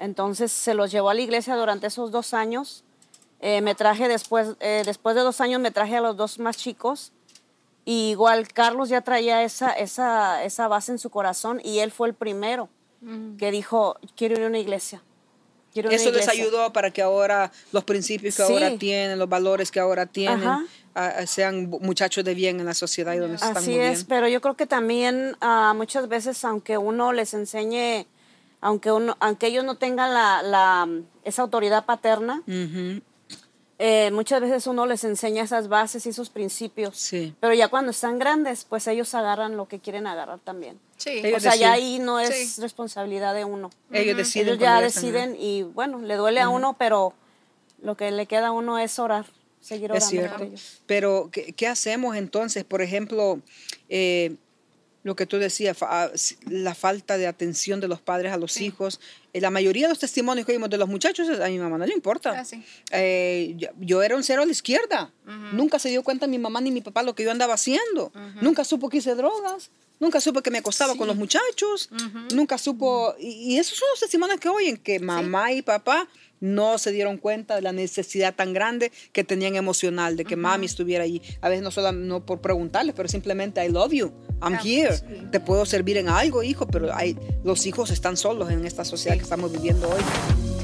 Entonces 0.01 0.51
se 0.51 0.75
los 0.75 0.91
llevó 0.91 1.11
a 1.11 1.15
la 1.15 1.21
iglesia 1.21 1.55
durante 1.57 1.87
esos 1.87 2.11
dos 2.11 2.35
años. 2.35 2.83
Eh, 3.41 3.61
me 3.61 3.75
traje 3.77 4.09
después, 4.09 4.57
eh, 4.61 4.83
después 4.85 5.15
de 5.15 5.21
dos 5.23 5.41
años 5.41 5.61
me 5.61 5.71
traje 5.71 5.97
a 5.97 6.01
los 6.01 6.17
dos 6.17 6.39
más 6.41 6.57
chicos. 6.57 7.13
Y 7.85 8.11
igual 8.11 8.47
Carlos 8.49 8.89
ya 8.89 9.01
traía 9.01 9.43
esa, 9.43 9.71
esa, 9.73 10.45
esa 10.45 10.69
base 10.69 10.93
en 10.93 10.99
su 10.99 11.11
corazón 11.11 11.61
y 11.65 11.79
él 11.81 11.91
fue 11.91 12.09
el 12.09 12.15
primero 12.15 12.69
que 13.39 13.51
dijo, 13.51 13.97
quiero 14.17 14.35
ir 14.39 14.45
a 14.45 14.49
una 14.49 14.59
iglesia. 14.59 15.03
Quiero 15.73 15.89
una 15.89 15.97
Eso 15.97 16.11
les 16.11 16.23
iglesia". 16.25 16.45
ayudó 16.45 16.73
para 16.73 16.91
que 16.91 17.01
ahora 17.01 17.51
los 17.73 17.85
principios 17.85 18.37
que 18.37 18.43
Sí. 18.45 18.53
ahora 18.53 18.77
tienen, 18.77 19.19
los 19.19 19.29
valores 19.29 19.71
que 19.71 19.81
ahora 19.81 20.05
tienen, 20.05 20.47
ah, 20.47 20.65
ah, 20.95 21.27
sean 21.27 21.71
muchachos 21.81 22.23
de 22.25 22.35
bien 22.35 22.61
en 22.61 22.67
la 22.67 22.75
sociedad 22.75 23.15
y 23.15 23.19
donde 23.19 23.39
se 23.39 23.47
están 23.47 23.63
Así 23.63 23.71
muy 23.71 23.81
es, 23.81 23.99
bien. 24.01 24.07
pero 24.09 24.29
yo 24.29 24.41
creo 24.43 24.55
que 24.57 24.67
también 24.67 25.37
ah, 25.41 25.73
muchas 25.75 26.09
veces, 26.09 26.45
aunque 26.45 26.77
uno 26.77 27.13
les 27.13 27.33
enseñe, 27.35 28.07
aunque, 28.61 28.93
uno, 28.93 29.17
aunque 29.21 29.47
ellos 29.47 29.65
no 29.65 29.77
tengan 29.77 30.13
la, 30.13 30.43
la, 30.43 30.87
esa 31.25 31.41
autoridad 31.43 31.87
paterna, 31.87 32.43
eh, 33.83 34.11
muchas 34.13 34.43
veces 34.43 34.67
uno 34.67 34.85
les 34.85 35.05
enseña 35.05 35.43
esas 35.43 35.69
bases 35.69 36.05
y 36.05 36.11
esos 36.11 36.29
principios. 36.29 36.99
Sí. 36.99 37.35
Pero 37.41 37.55
ya 37.55 37.69
cuando 37.69 37.93
están 37.93 38.19
grandes, 38.19 38.67
pues 38.67 38.87
ellos 38.87 39.15
agarran 39.15 39.57
lo 39.57 39.69
que 39.69 39.79
quieren 39.79 40.07
agarrar 40.07 40.39
también. 40.39 40.79
Sí. 40.99 41.09
Ellos 41.25 41.39
o 41.39 41.41
sea, 41.41 41.53
deciden. 41.53 41.69
ya 41.71 41.73
ahí 41.73 41.99
no 41.99 42.21
es 42.21 42.29
Sí. 42.53 42.61
responsabilidad 42.61 43.35
de 43.35 43.47
uno. 43.47 43.71
Ellos 43.91 44.19
deciden. 44.19 44.49
Ellos 44.49 44.59
ya 44.59 44.83
deciden 44.83 45.35
y 45.39 45.63
bueno, 45.63 45.99
le 46.01 46.17
duele 46.17 46.41
a 46.41 46.51
uno, 46.51 46.77
pero 46.79 47.15
lo 47.83 47.97
que 47.97 48.11
le 48.11 48.27
queda 48.27 48.49
a 48.49 48.53
uno 48.53 48.79
es 48.79 48.99
orar, 48.99 49.25
seguir 49.63 49.91
orando 49.91 50.05
Es 50.05 50.11
cierto. 50.11 50.37
por 50.37 50.47
ellos. 50.47 50.83
Pero, 50.85 51.31
¿qué, 51.33 51.55
qué 51.55 51.67
hacemos 51.67 52.17
entonces? 52.17 52.65
Por 52.65 52.83
ejemplo, 52.83 53.41
eh, 53.89 54.37
lo 55.03 55.17
que 55.17 55.27
tú 55.27 55.39
decías, 55.39 55.79
ah, 55.83 56.11
la 56.47 56.75
falta 56.75 57.17
de 57.17 57.27
atención 57.27 57.81
de 57.81 57.89
los 57.89 58.01
padres 58.01 58.33
a 58.33 58.37
los 58.37 58.61
hijos. 58.61 59.01
Eh, 59.33 59.41
la 59.41 59.51
mayoría 59.51 59.87
de 59.87 59.91
los 59.91 59.99
testimonios 59.99 60.47
que 60.47 60.53
vimos 60.53 60.69
de 60.69 60.77
los 60.77 60.89
muchachos, 60.89 61.29
a 61.41 61.49
mi 61.49 61.59
mamá 61.59 61.79
no 61.79 61.87
le 61.87 61.95
importa. 61.95 62.41
Ah, 62.41 62.45
sí. 62.45 62.63
Eh, 62.91 63.55
yo, 63.57 63.69
yo 63.79 64.03
era 64.03 64.15
un 64.17 64.23
cero 64.23 64.43
a 64.43 64.47
la 64.47 64.53
izquierda. 64.53 65.11
Nunca 65.53 65.79
se 65.79 65.89
dio 65.89 66.03
cuenta 66.03 66.27
mi 66.27 66.39
mamá 66.39 66.61
ni 66.61 66.71
mi 66.71 66.81
papá 66.81 67.03
lo 67.03 67.15
que 67.15 67.23
yo 67.23 67.31
andaba 67.31 67.55
haciendo. 67.55 68.13
Nunca 68.41 68.65
supo 68.65 68.89
que 68.89 68.99
hice 68.99 69.15
drogas. 69.15 69.71
Nunca 70.01 70.21
supo 70.21 70.43
que 70.43 70.51
me 70.51 70.59
acostaba 70.59 70.95
con 70.97 71.07
los 71.07 71.17
muchachos. 71.17 71.91
Nunca 72.35 72.59
supo. 72.59 73.15
Y, 73.19 73.55
y 73.55 73.59
esos 73.59 73.79
son 73.79 73.89
los 73.91 74.01
testimonios 74.01 74.41
que 74.41 74.49
oyen, 74.49 74.77
que 74.77 74.99
mamá 74.99 75.53
y 75.53 75.63
papá 75.63 76.09
no 76.41 76.79
se 76.79 76.91
dieron 76.93 77.19
cuenta 77.19 77.55
de 77.55 77.63
la 77.63 77.73
necesidad 77.73 78.35
tan 78.35 78.53
grande 78.53 78.91
que 79.13 79.25
tenían 79.25 79.57
emocional, 79.57 80.17
de 80.17 80.25
que 80.25 80.37
mami 80.37 80.67
estuviera 80.67 81.05
allí. 81.05 81.23
A 81.41 81.49
veces 81.49 81.63
no 81.63 81.71
solo 81.71 81.93
no 81.93 82.25
por 82.25 82.41
preguntarles, 82.41 82.95
pero 82.97 83.09
simplemente 83.09 83.65
I 83.65 83.69
love 83.69 83.93
you, 83.93 84.13
I'm 84.43 84.55
Ah, 84.55 84.61
here. 84.65 84.97
sí. 84.97 85.05
Te 85.31 85.41
puedo 85.41 85.65
servir 85.67 85.97
en 85.99 86.09
algo, 86.09 86.43
hijo, 86.43 86.67
pero 86.67 86.95
hay, 86.95 87.17
los 87.45 87.67
hijos 87.67 87.91
están 87.91 88.17
solos 88.17 88.51
en 88.51 88.65
esta 88.65 88.85
sociedad 88.85 89.17
que 89.17 89.23
estamos 89.23 89.53
viviendo 89.53 89.89
hoy. 89.89 90.01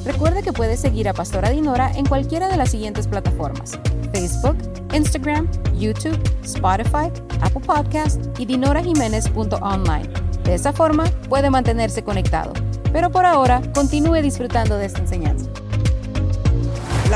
Recuerde 0.04 0.42
que 0.42 0.52
puede 0.52 0.76
seguir 0.76 1.08
a 1.08 1.12
Pastora 1.14 1.50
Dinora 1.50 1.90
en 1.96 2.06
cualquiera 2.06 2.48
de 2.48 2.56
las 2.56 2.70
siguientes 2.70 3.08
plataformas: 3.08 3.78
Facebook, 4.12 4.56
Instagram, 4.94 5.48
YouTube, 5.76 6.18
Spotify, 6.44 7.10
Apple 7.40 7.60
Podcast 7.66 8.20
y 8.38 8.46
dinorajiménez.online. 8.46 10.08
De 10.44 10.54
esa 10.54 10.72
forma 10.72 11.04
puede 11.28 11.50
mantenerse 11.50 12.04
conectado. 12.04 12.52
Pero 12.92 13.10
por 13.10 13.26
ahora, 13.26 13.60
continúe 13.74 14.22
disfrutando 14.22 14.76
de 14.78 14.86
esta 14.86 15.00
enseñanza. 15.00 15.50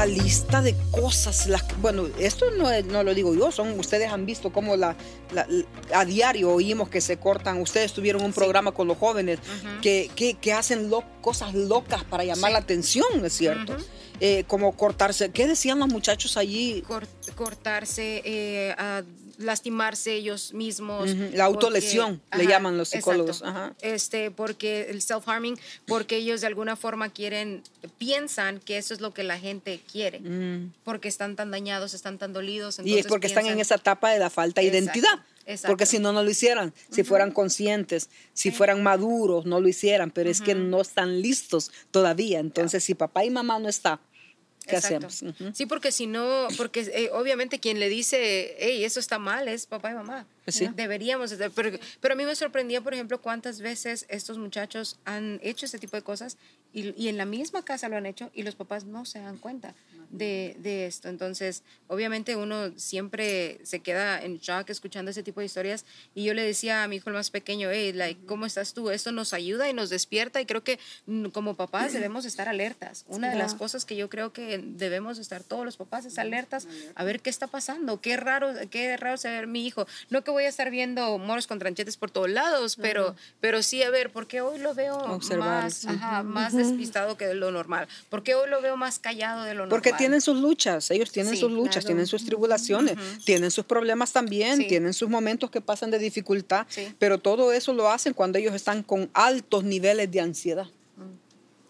La 0.00 0.06
lista 0.06 0.62
de 0.62 0.75
cosas, 0.91 1.47
bueno, 1.82 2.06
esto 2.19 2.47
no, 2.52 2.70
no 2.85 3.02
lo 3.02 3.12
digo 3.12 3.35
yo, 3.35 3.52
son 3.52 3.79
ustedes 3.79 4.11
han 4.11 4.25
visto 4.25 4.50
cómo 4.50 4.75
la, 4.75 4.97
la- 5.35 5.47
a 5.94 6.06
diario 6.06 6.50
oímos 6.52 6.88
que 6.88 7.02
se 7.02 7.19
cortan, 7.19 7.61
ustedes 7.61 7.93
tuvieron 7.93 8.23
un 8.25 8.32
programa 8.32 8.73
con 8.73 8.88
los 8.88 8.97
jóvenes 8.97 9.41
que, 9.82 10.11
que, 10.17 10.35
que 10.38 10.55
hacen 10.55 10.88
lo- 10.88 11.05
cosas 11.20 11.52
locas 11.52 12.02
para 12.05 12.25
llamar 12.25 12.49
Sí. 12.50 12.52
la 12.55 12.58
atención, 12.61 13.25
es 13.26 13.35
cierto. 13.35 13.76
Eh, 14.23 14.44
como 14.47 14.75
cortarse, 14.75 15.31
¿qué 15.32 15.47
decían 15.47 15.79
los 15.79 15.88
muchachos 15.88 16.38
allí? 16.38 16.82
Cor- 16.87 17.06
cortarse, 17.37 18.23
eh, 18.25 18.75
a 18.79 19.03
lastimarse 19.41 20.15
ellos 20.15 20.53
mismos. 20.55 21.11
La 21.33 21.45
autolesión, 21.45 22.21
le 22.37 22.47
llaman 22.47 22.77
los 22.79 22.91
psicólogos, 22.91 23.43
ajá. 23.43 23.75
Este, 23.81 24.31
porque 24.31 24.87
el 24.91 25.01
self-harming, 25.03 25.59
porque 25.87 26.17
ellos 26.17 26.41
de 26.41 26.47
alguna 26.47 26.77
forma 26.77 27.09
quieren, 27.09 27.63
piensan 27.99 28.61
que 28.61 28.77
eso 28.79 28.95
es 28.95 29.01
lo 29.01 29.13
que 29.13 29.23
la 29.25 29.39
gente 29.39 29.81
quiere, 29.91 30.21
Mm. 30.21 30.73
porque 30.85 31.09
están 31.09 31.37
tan 31.37 31.51
dañados, 31.51 31.95
están 31.95 32.19
tan 32.19 32.33
dolidos. 32.33 32.79
Y 32.85 32.99
es 32.99 33.07
porque 33.07 33.27
están 33.27 33.47
en 33.47 33.59
esa 33.61 33.77
etapa 33.77 34.11
de 34.11 34.19
la 34.19 34.31
falta 34.31 34.61
de 34.61 34.69
Exacto, 34.69 34.99
identidad. 34.99 35.25
exacto. 35.47 35.73
Porque 35.73 35.87
si 35.87 35.99
no, 35.99 36.13
no 36.13 36.23
lo 36.23 36.31
hicieran. 36.31 36.73
Si 36.91 37.03
fueran 37.03 37.31
conscientes, 37.33 38.11
si 38.35 38.51
fueran 38.51 38.83
maduros, 38.83 39.47
no 39.47 39.61
lo 39.61 39.69
hicieran. 39.69 40.11
Pero 40.11 40.31
es 40.31 40.41
que 40.41 40.55
no 40.55 40.81
están 40.81 41.21
listos 41.23 41.71
todavía. 41.91 42.39
Entonces, 42.41 42.85
si 42.85 42.95
papá 42.95 43.25
y 43.25 43.31
mamá 43.31 43.59
no 43.59 43.69
está, 43.69 44.01
¿qué 44.70 44.76
Exacto. 44.76 45.06
hacemos? 45.08 45.56
Sí, 45.56 45.67
porque 45.67 45.93
si 45.93 46.06
no, 46.06 46.49
porque 46.56 46.81
eh, 46.81 47.11
obviamente 47.12 47.58
quien 47.58 47.78
le 47.81 47.88
dice, 47.88 48.56
hey, 48.58 48.84
eso 48.84 49.00
está 49.00 49.19
mal, 49.19 49.49
es 49.49 49.67
papá 49.67 49.90
y 49.90 49.94
mamá. 49.94 50.26
Sí. 50.47 50.69
Deberíamos, 50.75 51.31
de- 51.37 51.51
pero, 51.51 51.79
pero 52.01 52.15
a 52.15 52.17
mí 52.17 52.25
me 52.25 52.35
sorprendía, 52.35 52.81
por 52.81 52.95
ejemplo, 52.95 53.21
cuántas 53.21 53.61
veces 53.61 54.07
estos 54.09 54.39
muchachos 54.39 54.99
han 55.05 55.39
hecho 55.43 55.67
este 55.67 55.79
tipo 55.79 55.97
de 55.97 56.03
cosas 56.03 56.37
y, 56.73 56.95
y 57.01 57.09
en 57.09 57.17
la 57.17 57.25
misma 57.25 57.65
casa 57.65 57.89
lo 57.89 57.97
han 57.97 58.07
hecho 58.07 58.31
y 58.35 58.43
los 58.45 58.55
papás 58.55 58.85
no 58.85 59.05
se 59.05 59.19
dan 59.20 59.39
cuenta 59.39 59.75
de, 60.11 60.56
de 60.59 60.87
esto. 60.87 61.09
Entonces, 61.09 61.63
obviamente 61.89 62.35
uno 62.37 62.73
siempre 62.77 63.61
se 63.65 63.81
queda 63.81 64.20
en 64.23 64.39
shock 64.39 64.70
escuchando 64.70 65.11
ese 65.13 65.23
tipo 65.23 65.41
de 65.41 65.47
historias 65.47 65.85
y 66.15 66.25
yo 66.25 66.35
le 66.35 66.43
decía 66.43 66.82
a 66.82 66.89
mi 66.89 66.97
hijo 66.97 67.11
el 67.11 67.15
más 67.15 67.31
pequeño, 67.31 67.69
hey, 67.70 67.93
like, 67.93 68.25
¿cómo 68.27 68.47
estás 68.47 68.73
tú? 68.75 68.91
Esto 68.91 69.13
nos 69.13 69.32
ayuda 69.35 69.69
y 69.69 69.73
nos 69.73 69.89
despierta 69.91 70.41
y 70.41 70.47
creo 70.47 70.65
que 70.65 70.79
como 71.32 71.55
papás 71.55 71.93
debemos 71.93 72.25
estar 72.25 72.49
alertas. 72.49 73.05
Una 73.09 73.31
de 73.31 73.37
las 73.37 73.55
cosas 73.55 73.85
que 73.85 73.94
yo 73.97 74.09
creo 74.09 74.32
que 74.32 74.59
debemos 74.59 75.19
estar 75.19 75.43
todos 75.44 75.65
los 75.65 75.77
papás 75.77 76.05
es 76.06 76.19
alertas 76.19 76.67
a 76.94 77.05
ver 77.05 77.20
qué 77.20 77.31
está 77.31 77.47
pasando, 77.47 78.01
qué 78.01 78.17
raro, 78.17 78.53
qué 78.70 78.97
raro 78.97 79.17
se 79.17 79.29
ve 79.31 79.47
mi 79.47 79.67
hijo. 79.67 79.87
No 80.09 80.23
que 80.25 80.31
voy 80.31 80.40
a 80.44 80.49
estar 80.49 80.70
viendo 80.70 81.19
moros 81.19 81.47
con 81.47 81.59
tranchetes 81.59 81.97
por 81.97 82.11
todos 82.11 82.29
lados, 82.31 82.77
pero, 82.81 83.15
pero 83.41 83.63
sí 83.63 83.82
a 83.82 83.91
ver, 83.91 84.11
¿por 84.13 84.27
qué 84.27 84.41
hoy 84.41 84.59
lo 84.59 84.75
veo 84.75 84.97
Observar, 84.97 85.65
más, 85.65 85.75
sí. 85.75 85.87
ajá, 85.89 86.23
más 86.23 86.55
despistado 86.55 87.17
que 87.17 87.27
de 87.27 87.35
lo 87.35 87.51
normal? 87.51 87.89
¿Por 88.09 88.23
qué 88.23 88.35
hoy 88.35 88.49
lo 88.51 88.61
veo 88.63 88.77
más 88.77 88.99
callado 88.99 89.43
de 89.44 89.55
lo 89.55 89.61
normal? 89.61 89.70
Porque 89.70 89.93
tienen 89.93 90.20
sus 90.20 90.39
luchas, 90.39 90.91
ellos 90.91 91.11
tienen 91.13 91.35
Sí, 91.35 91.41
sus 91.41 91.51
luchas, 91.53 91.77
claro. 91.85 91.87
tienen 91.87 92.06
sus 92.06 92.25
tribulaciones, 92.25 92.97
tienen 93.25 93.51
sus 93.51 93.65
problemas 93.65 94.13
también, 94.13 94.56
Sí. 94.56 94.67
tienen 94.69 94.93
sus 94.94 95.09
momentos 95.09 95.51
que 95.51 95.61
pasan 95.61 95.91
de 95.91 95.99
dificultad, 95.99 96.67
pero 96.99 97.19
todo 97.19 97.53
eso 97.53 97.73
lo 97.73 97.91
hacen 97.91 98.15
cuando 98.15 98.39
ellos 98.39 98.55
están 98.55 98.82
con 98.82 99.11
altos 99.15 99.65
niveles 99.65 100.11
de 100.11 100.20
ansiedad. 100.20 100.67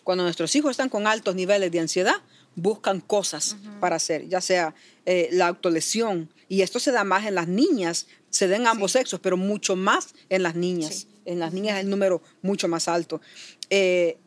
Cuando 0.05 0.25
nuestros 0.25 0.55
hijos 0.57 0.71
están 0.73 0.89
con 0.89 1.07
altos 1.07 1.35
niveles 1.35 1.71
de 1.71 1.79
ansiedad, 1.81 2.15
buscan 2.55 3.01
cosas 3.01 3.57
para 3.81 3.97
hacer, 3.97 4.29
ya 4.29 4.41
sea 4.41 4.75
eh, 5.07 5.29
la 5.33 5.49
autolesión, 5.49 6.29
y 6.49 6.63
esto 6.63 6.81
se 6.81 6.93
da 6.93 7.05
más 7.05 7.27
en 7.27 7.35
las 7.35 7.49
niñas, 7.49 8.07
se 8.29 8.49
da 8.49 8.57
en 8.57 8.67
ambos 8.67 8.93
sexos, 8.93 9.21
pero 9.21 9.37
mucho 9.37 9.77
más 9.77 10.15
en 10.29 10.43
las 10.43 10.57
niñas. 10.57 10.95
Sí. 10.95 11.07
En 11.25 11.39
las 11.39 11.53
niñas 11.53 11.77
es 11.77 11.85
el 11.85 11.91
número 11.91 12.23
mucho 12.43 12.67
más 12.67 12.89
alto. 12.89 13.21
Eh, 13.69 14.19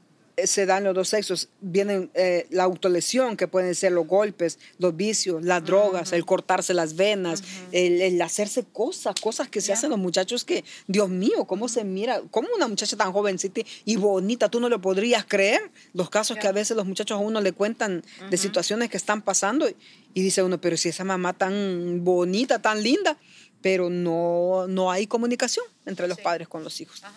se 0.46 0.66
dan 0.66 0.84
los 0.84 0.96
dos 0.96 1.10
sexos, 1.10 1.50
vienen 1.62 2.10
eh, 2.16 2.48
la 2.50 2.64
autolesión, 2.64 3.38
que 3.38 3.48
pueden 3.48 3.76
ser 3.76 3.92
los 3.92 4.08
golpes, 4.08 4.58
los 4.80 4.96
vicios, 4.96 5.44
las 5.44 5.64
drogas, 5.64 6.12
el 6.12 6.26
cortarse 6.26 6.74
las 6.74 6.96
venas, 6.96 7.44
el, 7.72 8.02
el 8.02 8.22
hacerse 8.22 8.64
cosas, 8.64 9.16
cosas 9.22 9.48
que 9.50 9.62
se 9.62 9.74
hacen 9.74 9.90
los 9.92 10.00
muchachos 10.00 10.44
que, 10.44 10.64
Dios 10.88 11.10
mío, 11.10 11.46
cómo 11.46 11.68
se 11.68 11.84
mira, 11.84 12.22
cómo 12.32 12.48
una 12.56 12.68
muchacha 12.68 12.98
tan 12.98 13.12
jovencita 13.14 13.62
y 13.86 13.96
bonita, 13.98 14.50
tú 14.50 14.60
no 14.60 14.70
lo 14.70 14.82
podrías 14.82 15.26
creer, 15.26 15.62
los 15.94 16.10
casos 16.10 16.38
que 16.38 16.48
a 16.48 16.52
veces 16.52 16.76
los 16.76 16.86
muchachos 16.86 17.16
a 17.16 17.20
uno 17.22 17.40
le 17.40 17.52
cuentan 17.52 18.04
de 18.30 18.38
situaciones 18.38 18.90
que 18.90 18.98
están 18.98 19.22
pasando 19.22 19.70
y, 19.70 19.76
y 20.16 20.22
dice 20.24 20.42
uno, 20.44 20.60
pero 20.60 20.78
si 20.78 20.90
esa 20.90 21.04
mamá 21.04 21.34
tan 21.34 22.04
bonita, 22.04 22.60
tan 22.62 22.82
linda, 22.82 23.18
pero 23.62 23.90
no, 23.90 24.66
no 24.68 24.92
hay 24.92 25.08
comunicación 25.08 25.66
entre 25.86 26.08
los 26.08 26.18
Sí. 26.18 26.24
padres 26.24 26.48
con 26.48 26.64
los 26.64 26.82
hijos. 26.82 27.04
Ajá. 27.04 27.14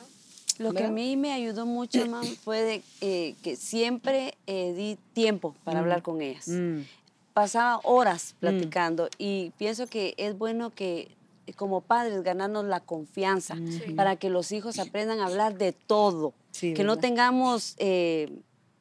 Lo 0.58 0.72
que 0.72 0.84
a 0.84 0.90
mí 0.90 1.16
me 1.16 1.32
ayudó 1.32 1.66
mucho, 1.66 2.04
mam, 2.06 2.24
fue 2.44 2.62
de, 2.62 2.82
eh, 3.00 3.34
que 3.42 3.56
siempre 3.56 4.34
eh, 4.46 4.72
di 4.74 4.98
tiempo 5.12 5.54
para 5.64 5.80
hablar 5.80 6.02
con 6.02 6.22
ellas. 6.22 6.48
Mm. 6.48 6.80
Pasaba 7.32 7.80
horas 7.84 8.34
platicando 8.40 9.08
y 9.18 9.50
pienso 9.58 9.86
que 9.86 10.14
es 10.16 10.38
bueno 10.38 10.70
que 10.70 11.10
eh, 11.46 11.52
como 11.52 11.82
padres 11.82 12.22
ganarnos 12.22 12.64
la 12.64 12.80
confianza 12.80 13.56
para 13.94 14.16
que 14.16 14.30
los 14.30 14.52
hijos 14.52 14.78
aprendan 14.78 15.20
a 15.20 15.26
hablar 15.26 15.58
de 15.58 15.72
todo. 15.72 16.32
Sí, 16.50 16.72
que 16.72 16.84
no 16.84 16.96
tengamos 16.96 17.74
eh, 17.76 18.30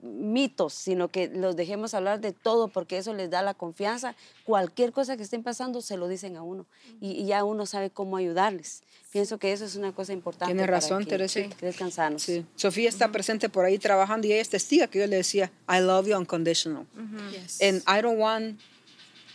mitos, 0.06 0.74
sino 0.74 1.10
que 1.10 1.28
los 1.28 1.56
dejemos 1.56 1.94
hablar 1.94 2.22
de 2.22 2.32
todo 2.32 2.68
porque 2.68 2.98
eso 2.98 3.14
les 3.14 3.30
da 3.30 3.42
la 3.42 3.54
confianza. 3.54 4.16
Cualquier 4.44 4.92
cosa 4.92 5.18
que 5.18 5.24
estén 5.24 5.44
pasando 5.44 5.82
se 5.82 5.98
lo 5.98 6.08
dicen 6.08 6.38
a 6.38 6.44
uno 6.44 6.66
y, 7.02 7.12
y 7.12 7.26
ya 7.26 7.44
uno 7.44 7.66
sabe 7.66 7.90
cómo 7.90 8.18
ayudarles. 8.18 8.84
Pienso 9.12 9.38
que 9.38 9.54
eso 9.54 9.66
es 9.66 9.76
una 9.76 9.94
cosa 9.94 10.14
importante. 10.14 10.54
Tienes 10.54 10.66
para 10.66 10.78
razón, 10.78 11.04
que 11.04 11.10
Teresa. 11.10 11.40
crezcan 11.58 11.92
sanos. 11.92 12.22
Sí. 12.22 12.46
Sofía 12.56 12.90
está 12.90 13.12
presente 13.12 13.50
por 13.50 13.66
ahí 13.66 13.80
trabajando 13.80 14.28
y 14.28 14.34
ella 14.34 14.42
es 14.42 14.50
testiga 14.50 14.88
que 14.88 15.00
yo 15.00 15.08
le 15.08 15.16
decía, 15.18 15.52
I 15.70 15.80
love 15.80 16.08
you 16.08 16.18
unconditional. 16.18 16.86
Yes. 17.32 17.62
And 17.62 17.82
I 17.88 18.02
don't 18.02 18.20
want, 18.20 18.60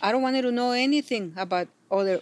I 0.01 0.11
don't 0.11 0.23
want 0.23 0.35
you 0.35 0.43
to 0.43 0.51
know 0.51 0.71
anything 0.73 1.33
about 1.35 1.67
other 1.89 2.21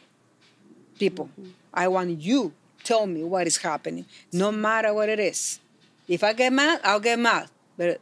people. 0.98 1.27
I 1.74 1.88
want 1.88 2.20
you 2.20 2.53
tell 2.84 3.06
me 3.06 3.24
what 3.24 3.46
is 3.46 3.58
happening, 3.63 4.06
no 4.32 4.51
matter 4.51 4.94
what 4.94 5.10
it 5.10 5.20
is. 5.20 5.60
If 6.08 6.24
I 6.24 6.34
get 6.34 6.51
mad, 6.51 6.79
I'll 6.84 7.00
get 7.01 7.20
mad. 7.20 7.50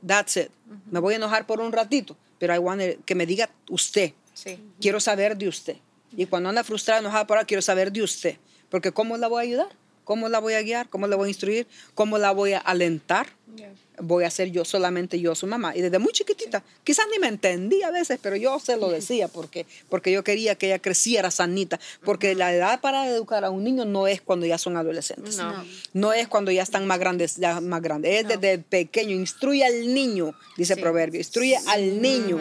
That's 0.06 0.38
it. 0.38 0.50
Me 0.92 1.00
voy 1.00 1.14
a 1.14 1.18
enojar 1.18 1.46
por 1.46 1.60
un 1.62 1.72
ratito, 1.72 2.16
pero 2.40 2.54
I 2.54 2.58
want 2.58 2.82
it- 2.82 3.06
que 3.06 3.16
me 3.16 3.26
diga 3.26 3.50
usted. 3.70 4.14
Sí. 4.34 4.60
Quiero 4.82 5.00
saber 5.00 5.38
de 5.38 5.48
usted. 5.48 5.78
Y 6.16 6.26
cuando 6.26 6.50
anda 6.50 6.64
frustrada, 6.64 7.00
enojada 7.00 7.28
por 7.28 7.38
ahí, 7.38 7.46
quiero 7.46 7.62
saber 7.62 7.92
de 7.92 8.02
usted. 8.02 8.38
Porque 8.70 8.92
¿cómo 8.92 9.18
la 9.18 9.28
voy 9.28 9.40
a 9.40 9.44
ayudar? 9.48 9.70
¿Cómo 10.08 10.30
la 10.30 10.40
voy 10.40 10.54
a 10.54 10.62
guiar? 10.62 10.88
¿Cómo 10.88 11.06
la 11.06 11.18
voy 11.18 11.26
a 11.26 11.28
instruir? 11.28 11.68
¿Cómo 11.94 12.18
la 12.18 12.32
voy 12.32 12.54
a 12.54 12.60
alentar? 12.60 13.28
Yeah. 13.58 13.74
voy 14.00 14.24
a 14.24 14.30
ser 14.30 14.52
yo 14.52 14.64
solamente 14.64 15.20
yo 15.20 15.34
su 15.36 15.48
mamá. 15.48 15.76
Y 15.76 15.82
desde 15.82 16.00
muy 16.00 16.14
chiquitita, 16.14 16.64
quizás 16.86 17.08
ni 17.12 17.18
me 17.20 17.28
entendía 17.28 17.88
a 17.88 17.92
veces, 17.92 18.18
pero 18.22 18.36
yo 18.38 18.58
se 18.60 18.78
lo 18.78 18.88
decía 19.00 19.28
porque, 19.28 19.66
porque 19.90 20.12
yo 20.14 20.24
quería 20.24 20.56
que 20.56 20.68
ella 20.68 20.80
creciera 20.80 21.30
sanita. 21.30 21.78
Porque 22.06 22.36
la 22.36 22.54
edad 22.54 22.80
para 22.80 23.06
educar 23.10 23.44
a 23.44 23.50
un 23.50 23.66
niño 23.66 23.84
no 23.84 24.08
es 24.08 24.22
cuando 24.22 24.46
ya 24.46 24.58
son 24.58 24.78
adolescentes. 24.78 25.36
No. 25.38 25.66
No 25.94 26.14
es 26.14 26.28
cuando 26.30 26.52
ya 26.52 26.64
están 26.64 26.88
más 26.88 27.00
grandes, 27.00 27.36
ya 27.36 27.60
más 27.60 27.82
grandes. 27.82 28.22
Es 28.22 28.28
desde 28.30 28.60
pequeño. 28.60 29.14
Instruye 29.16 29.66
al 29.66 29.94
niño, 29.94 30.34
dice 30.56 30.76
Sí. 30.76 30.82
Proverbio. 30.82 31.20
Instruye 31.20 31.58
al 31.68 32.02
niño. 32.02 32.38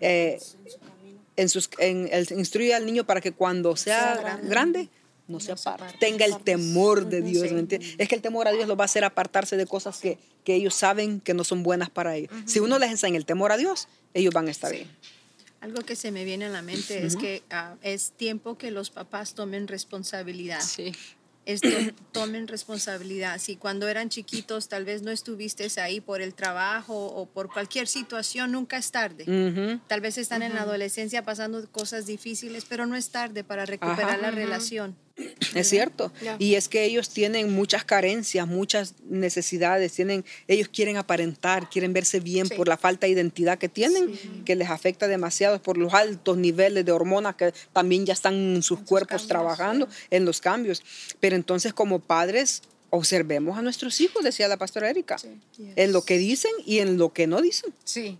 eh, 0.00 0.38
en 1.36 1.48
sus, 1.48 1.70
en 1.78 2.08
el, 2.12 2.26
instruye 2.32 2.74
al 2.74 2.84
niño 2.84 3.04
para 3.04 3.20
que 3.20 3.32
cuando 3.32 3.76
sea, 3.76 4.40
grande, 4.42 4.88
no 5.28 5.40
se 5.40 5.52
aparte. 5.52 5.98
Tenga 5.98 6.24
el 6.24 6.38
temor 6.38 7.06
de 7.06 7.22
Dios. 7.22 7.52
¿me 7.52 7.60
entiendes? 7.60 7.94
Es 7.98 8.08
que 8.08 8.14
el 8.14 8.22
temor 8.22 8.48
a 8.48 8.52
Dios 8.52 8.66
lo 8.66 8.76
va 8.76 8.84
a 8.84 8.86
hacer 8.86 9.04
apartarse 9.04 9.56
de 9.56 9.66
cosas 9.66 9.98
que, 9.98 10.18
que 10.44 10.54
ellos 10.54 10.74
saben 10.74 11.20
que 11.20 11.34
no 11.34 11.44
son 11.44 11.62
buenas 11.62 11.90
para 11.90 12.16
ellos. 12.16 12.32
Si 12.46 12.60
uno 12.60 12.78
les 12.78 12.90
enseña 12.90 13.16
el 13.16 13.26
temor 13.26 13.52
a 13.52 13.56
Dios, 13.56 13.88
ellos 14.14 14.34
van 14.34 14.48
a 14.48 14.50
estar 14.50 14.72
bien. 14.72 14.88
Algo 15.60 15.82
que 15.82 15.96
se 15.96 16.12
me 16.12 16.24
viene 16.24 16.46
a 16.46 16.48
la 16.48 16.62
mente 16.62 17.04
es 17.04 17.16
que 17.16 17.42
ah, 17.50 17.74
es 17.82 18.12
tiempo 18.12 18.56
que 18.56 18.70
los 18.70 18.90
papás 18.90 19.34
tomen 19.34 19.68
responsabilidad. 19.68 20.60
Sí. 20.60 20.92
Tomen 22.12 22.46
responsabilidad. 22.46 23.38
Si 23.38 23.56
cuando 23.56 23.88
eran 23.88 24.08
chiquitos 24.08 24.68
tal 24.68 24.84
vez 24.84 25.02
no 25.02 25.10
estuviste 25.10 25.68
ahí 25.80 26.00
por 26.00 26.20
el 26.20 26.34
trabajo 26.34 27.06
o 27.06 27.26
por 27.26 27.50
cualquier 27.52 27.88
situación, 27.88 28.52
nunca 28.52 28.76
es 28.76 28.90
tarde. 28.90 29.24
Ujú. 29.24 29.80
Tal 29.86 30.00
vez 30.00 30.18
están 30.18 30.42
en 30.42 30.54
la 30.54 30.62
adolescencia 30.62 31.22
pasando 31.22 31.66
cosas 31.70 32.06
difíciles, 32.06 32.64
pero 32.68 32.86
no 32.86 32.96
es 32.96 33.10
tarde 33.10 33.44
para 33.44 33.64
recuperar 33.66 34.10
Ajá. 34.10 34.18
la 34.18 34.30
relación. 34.30 34.96
Es 35.54 35.68
cierto. 35.68 36.12
Y 36.38 36.54
es 36.54 36.68
que 36.68 36.84
ellos 36.84 37.10
tienen 37.10 37.52
muchas 37.52 37.84
carencias, 37.84 38.46
muchas 38.46 38.94
necesidades, 39.08 39.92
tienen, 39.92 40.24
ellos 40.46 40.68
quieren 40.68 40.96
aparentar, 40.96 41.68
quieren 41.70 41.92
verse 41.92 42.20
bien 42.20 42.46
Sí. 42.46 42.54
por 42.54 42.68
la 42.68 42.76
falta 42.76 43.06
de 43.06 43.12
identidad 43.12 43.58
que 43.58 43.68
tienen, 43.68 44.18
que 44.44 44.54
les 44.56 44.70
afecta 44.70 45.08
demasiado 45.08 45.60
por 45.62 45.76
los 45.76 45.92
altos 45.94 46.36
niveles 46.36 46.84
de 46.84 46.92
hormonas 46.92 47.34
que 47.36 47.52
también 47.72 48.06
ya 48.06 48.12
están 48.12 48.34
en 48.34 48.62
sus 48.62 48.80
cuerpos 48.80 49.08
cambios, 49.22 49.28
trabajando 49.28 49.88
en 50.10 50.24
los 50.24 50.40
cambios. 50.40 50.82
Pero 51.20 51.34
entonces 51.36 51.72
como 51.74 51.98
padres 51.98 52.62
observemos 52.90 53.58
a 53.58 53.62
nuestros 53.62 54.00
hijos, 54.00 54.22
decía 54.24 54.48
la 54.48 54.56
pastora 54.56 54.88
Erika, 54.88 55.16
en 55.76 55.92
lo 55.92 56.02
que 56.02 56.16
dicen 56.18 56.52
y 56.64 56.78
en 56.78 56.96
lo 56.96 57.12
que 57.12 57.26
no 57.26 57.42
dicen, 57.42 57.74
Sí. 57.84 58.16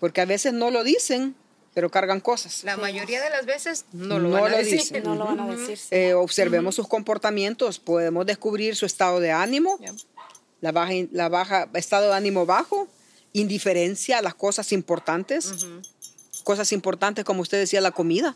porque 0.00 0.20
a 0.20 0.26
veces 0.26 0.52
no 0.52 0.70
lo 0.70 0.84
dicen, 0.84 1.34
pero 1.76 1.90
cargan 1.90 2.20
cosas. 2.20 2.64
La 2.64 2.78
mayoría 2.78 3.22
de 3.22 3.28
las 3.28 3.44
veces 3.44 3.84
no 3.92 4.18
lo 4.18 4.30
No 4.30 4.40
van 4.40 4.44
a 4.46 4.48
lo 4.48 4.56
decir. 4.56 4.78
dicen. 4.80 5.02
No 5.04 5.14
lo 5.14 5.26
van 5.26 5.40
a 5.40 5.46
decir. 5.54 5.76
sí. 5.76 5.88
Eh, 5.90 6.14
observemos 6.14 6.74
sus 6.74 6.88
comportamientos, 6.88 7.78
podemos 7.78 8.24
descubrir 8.24 8.74
su 8.76 8.86
estado 8.86 9.20
de 9.20 9.30
ánimo, 9.30 9.78
Ya. 9.78 9.92
la 10.62 10.72
baja, 10.72 10.92
la 11.12 11.28
baja 11.28 11.68
estado 11.74 12.08
de 12.08 12.14
ánimo 12.16 12.46
bajo, 12.46 12.88
indiferencia 13.34 14.16
a 14.16 14.22
las 14.22 14.34
cosas 14.34 14.72
importantes, 14.72 15.52
cosas 16.44 16.72
importantes 16.72 17.26
como 17.26 17.42
usted 17.42 17.58
decía, 17.58 17.82
la 17.82 17.90
comida, 17.90 18.34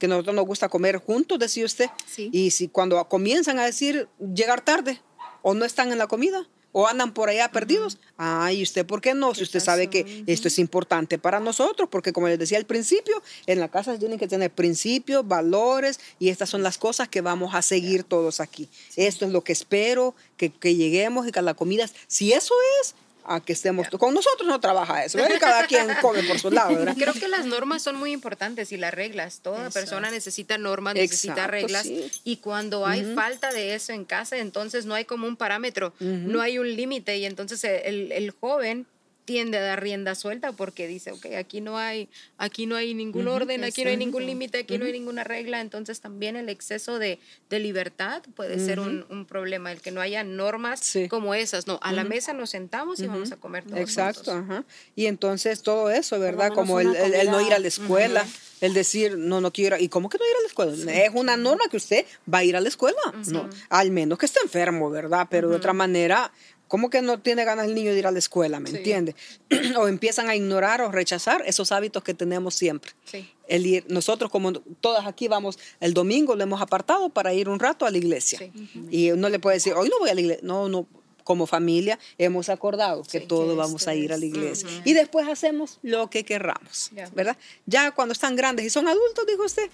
que 0.00 0.06
a 0.06 0.08
nosotros 0.08 0.34
nos 0.34 0.44
gusta 0.44 0.68
comer 0.68 0.96
juntos, 0.96 1.38
decía 1.38 1.64
usted, 1.64 1.88
Sí. 2.12 2.30
y 2.32 2.50
si 2.50 2.66
cuando 2.66 3.08
comienzan 3.08 3.60
a 3.60 3.64
decir 3.64 4.08
llegar 4.34 4.60
tarde 4.60 5.00
o 5.42 5.54
no 5.54 5.64
están 5.64 5.92
en 5.92 5.98
la 5.98 6.08
comida 6.08 6.48
o 6.72 6.86
andan 6.86 7.12
por 7.12 7.28
allá 7.28 7.50
perdidos, 7.50 7.98
ay, 8.16 8.62
¿usted 8.62 8.84
por 8.84 9.00
qué 9.00 9.14
no? 9.14 9.34
Si 9.34 9.42
usted 9.42 9.60
sabe 9.60 9.88
que 9.88 10.24
esto 10.26 10.48
es 10.48 10.58
importante 10.58 11.18
para 11.18 11.38
nosotros, 11.38 11.88
porque 11.90 12.12
como 12.12 12.28
les 12.28 12.38
decía 12.38 12.58
al 12.58 12.66
principio, 12.66 13.22
en 13.46 13.60
la 13.60 13.68
casa 13.68 13.98
tienen 13.98 14.18
que 14.18 14.28
tener 14.28 14.50
principios, 14.50 15.26
valores, 15.26 16.00
y 16.18 16.30
estas 16.30 16.48
son 16.48 16.62
las 16.62 16.78
cosas 16.78 17.08
que 17.08 17.20
vamos 17.20 17.54
a 17.54 17.62
seguir 17.62 18.04
todos 18.04 18.40
aquí. 18.40 18.68
Esto 18.96 19.26
es 19.26 19.32
lo 19.32 19.44
que 19.44 19.52
espero, 19.52 20.14
que, 20.36 20.50
que 20.50 20.74
lleguemos 20.74 21.28
y 21.28 21.32
que 21.32 21.42
la 21.42 21.54
comida, 21.54 21.88
si 22.06 22.32
eso 22.32 22.54
es, 22.80 22.94
a 23.24 23.40
que 23.40 23.52
estemos, 23.52 23.88
con 23.88 24.14
nosotros 24.14 24.48
no 24.48 24.60
trabaja 24.60 25.04
eso, 25.04 25.18
cada 25.40 25.66
quien 25.66 25.86
come 26.00 26.22
por 26.22 26.38
su 26.38 26.50
lado, 26.50 26.76
¿verdad? 26.76 26.94
Creo 26.96 27.14
que 27.14 27.28
las 27.28 27.46
normas 27.46 27.82
son 27.82 27.96
muy 27.96 28.12
importantes 28.12 28.72
y 28.72 28.76
las 28.76 28.92
reglas. 28.92 29.40
Toda 29.42 29.70
persona 29.70 30.10
necesita 30.10 30.58
normas, 30.58 30.94
necesita 30.94 31.34
Exacto, 31.34 31.50
reglas. 31.50 31.82
sí. 31.82 32.10
Y 32.24 32.36
cuando 32.36 32.86
hay 32.86 33.14
falta 33.14 33.52
de 33.52 33.74
eso 33.74 33.92
en 33.92 34.04
casa, 34.04 34.38
entonces 34.38 34.86
no 34.86 34.94
hay 34.94 35.04
como 35.04 35.26
un 35.26 35.36
parámetro, 35.36 35.92
no 36.00 36.40
hay 36.40 36.58
un 36.58 36.74
límite. 36.74 37.16
Y 37.18 37.26
entonces 37.26 37.62
el, 37.64 38.12
el 38.12 38.30
joven 38.30 38.86
tiende 39.24 39.58
a 39.58 39.62
dar 39.62 39.80
rienda 39.82 40.14
suelta 40.14 40.52
porque 40.52 40.88
dice, 40.88 41.12
ok, 41.12 41.26
aquí 41.38 41.60
no 41.60 41.78
hay, 41.78 42.08
aquí 42.38 42.66
no 42.66 42.74
hay 42.76 42.92
ningún 42.92 43.28
orden, 43.28 43.62
aquí 43.64 43.84
no 43.84 43.90
hay 43.90 43.96
ningún 43.96 44.26
límite, 44.26 44.58
aquí 44.58 44.78
no 44.78 44.84
hay 44.84 44.92
ninguna 44.92 45.22
regla. 45.24 45.60
Entonces 45.60 46.00
también 46.00 46.34
el 46.36 46.48
exceso 46.48 46.98
de, 46.98 47.20
de 47.48 47.58
libertad 47.60 48.22
puede 48.34 48.58
ser 48.58 48.80
un, 48.80 49.06
un 49.10 49.24
problema, 49.26 49.70
el 49.70 49.80
que 49.80 49.90
no 49.92 50.00
haya 50.00 50.24
normas 50.24 50.80
Sí. 50.80 51.08
como 51.08 51.34
esas. 51.34 51.66
No, 51.66 51.78
a 51.82 51.92
la 51.92 52.02
mesa 52.04 52.32
nos 52.32 52.50
sentamos 52.50 52.98
y 53.00 53.06
vamos 53.06 53.30
a 53.32 53.36
comer 53.36 53.64
todos 53.64 53.78
Exacto, 53.78 54.32
ajá. 54.32 54.64
Y 54.96 55.06
entonces 55.06 55.62
todo 55.62 55.90
eso, 55.90 56.18
¿verdad? 56.18 56.52
Como 56.52 56.80
el, 56.80 56.94
el- 56.96 57.14
el 57.14 57.30
no 57.30 57.40
ir 57.46 57.52
a 57.54 57.58
la 57.58 57.68
escuela, 57.68 58.26
el 58.60 58.74
decir, 58.74 59.16
no, 59.18 59.40
no 59.40 59.52
quiero, 59.52 59.76
¿y 59.78 59.88
cómo 59.88 60.08
que 60.08 60.18
no 60.18 60.24
ir 60.24 60.36
a 60.36 60.40
la 60.42 60.46
escuela? 60.48 61.04
Es 61.04 61.10
una 61.14 61.36
norma 61.36 61.64
que 61.70 61.76
usted 61.76 62.04
va 62.32 62.38
a 62.38 62.44
ir 62.44 62.56
a 62.56 62.60
la 62.60 62.68
escuela, 62.68 62.98
no, 63.28 63.48
al 63.68 63.90
menos 63.90 64.18
que 64.18 64.26
esté 64.26 64.40
enfermo, 64.42 64.90
¿verdad? 64.90 65.26
Pero 65.30 65.48
de 65.48 65.56
otra 65.56 65.72
manera, 65.72 66.32
¿cómo 66.72 66.88
que 66.88 67.02
no 67.02 67.20
tiene 67.20 67.44
ganas 67.44 67.66
el 67.66 67.74
niño 67.74 67.92
de 67.92 67.98
ir 67.98 68.06
a 68.06 68.10
la 68.10 68.18
escuela, 68.18 68.58
me 68.58 68.70
entiende? 68.70 69.14
o 69.78 69.88
empiezan 69.88 70.30
a 70.30 70.36
ignorar 70.36 70.80
o 70.80 70.90
rechazar 70.90 71.42
esos 71.44 71.70
hábitos 71.70 72.02
que 72.02 72.14
tenemos 72.14 72.54
siempre. 72.54 72.92
Sí. 73.04 73.28
El 73.46 73.66
ir, 73.66 73.84
nosotros 73.88 74.30
como 74.30 74.54
todas 74.54 75.06
aquí 75.06 75.28
vamos, 75.28 75.58
el 75.80 75.92
domingo 75.92 76.34
lo 76.34 76.42
hemos 76.44 76.62
apartado 76.62 77.10
para 77.10 77.34
ir 77.34 77.50
un 77.50 77.60
rato 77.60 77.84
a 77.84 77.90
la 77.90 77.98
iglesia. 77.98 78.38
Sí. 78.38 78.50
Y 78.90 79.10
uno 79.10 79.28
le 79.28 79.38
puede 79.38 79.56
decir, 79.56 79.74
hoy 79.74 79.90
no 79.90 79.98
voy 79.98 80.08
a 80.08 80.14
la 80.14 80.20
iglesia. 80.22 80.42
No, 80.46 80.66
no, 80.70 80.86
como 81.24 81.46
familia 81.46 81.98
hemos 82.16 82.48
acordado 82.48 83.02
que 83.02 83.20
todos 83.20 83.54
vamos 83.54 83.86
a 83.86 83.94
ir 83.94 84.10
a 84.10 84.16
la 84.16 84.24
iglesia. 84.24 84.66
Y 84.86 84.94
después 84.94 85.28
hacemos 85.28 85.78
lo 85.82 86.08
que 86.08 86.24
querramos. 86.24 86.90
¿verdad? 87.14 87.36
Ya 87.66 87.90
cuando 87.90 88.12
están 88.12 88.34
grandes 88.34 88.64
y 88.64 88.70
son 88.70 88.88
adultos, 88.88 89.26
dijo 89.26 89.44
usted, 89.44 89.68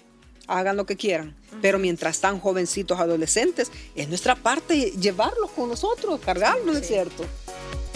hagan 0.49 0.77
lo 0.77 0.85
que 0.85 0.97
quieran. 0.97 1.35
Pero 1.61 1.79
mientras 1.79 2.15
están 2.15 2.39
jovencitos, 2.39 2.99
adolescentes, 2.99 3.71
es 3.95 4.09
nuestra 4.09 4.35
parte 4.35 4.91
llevarlos 4.99 5.51
con 5.51 5.69
nosotros, 5.69 6.19
cargarlos, 6.19 6.65
¿no 6.65 6.79
es 6.79 6.87
cierto? 6.87 7.23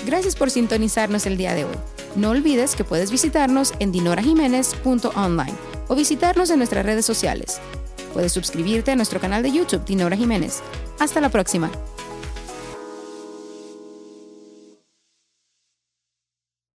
Gracias 0.05 0.35
por 0.35 0.51
sintonizarnos 0.51 1.25
el 1.25 1.37
día 1.37 1.53
de 1.53 1.65
hoy. 1.65 1.75
No 2.15 2.31
olvides 2.31 2.75
que 2.75 2.83
puedes 2.83 3.09
visitarnos 3.09 3.73
en 3.79 3.91
dinorajiménez.online 3.91 5.53
o 5.87 5.95
visitarnos 5.95 6.49
en 6.49 6.57
nuestras 6.57 6.85
redes 6.85 7.05
sociales. 7.05 7.59
Puedes 8.13 8.31
suscribirte 8.31 8.91
a 8.91 8.95
nuestro 8.95 9.19
canal 9.19 9.41
de 9.41 9.51
YouTube 9.51 9.85
Dinora 9.85 10.15
Jiménez. 10.15 10.61
Hasta 10.99 11.19
la 11.19 11.29
próxima. 11.29 11.71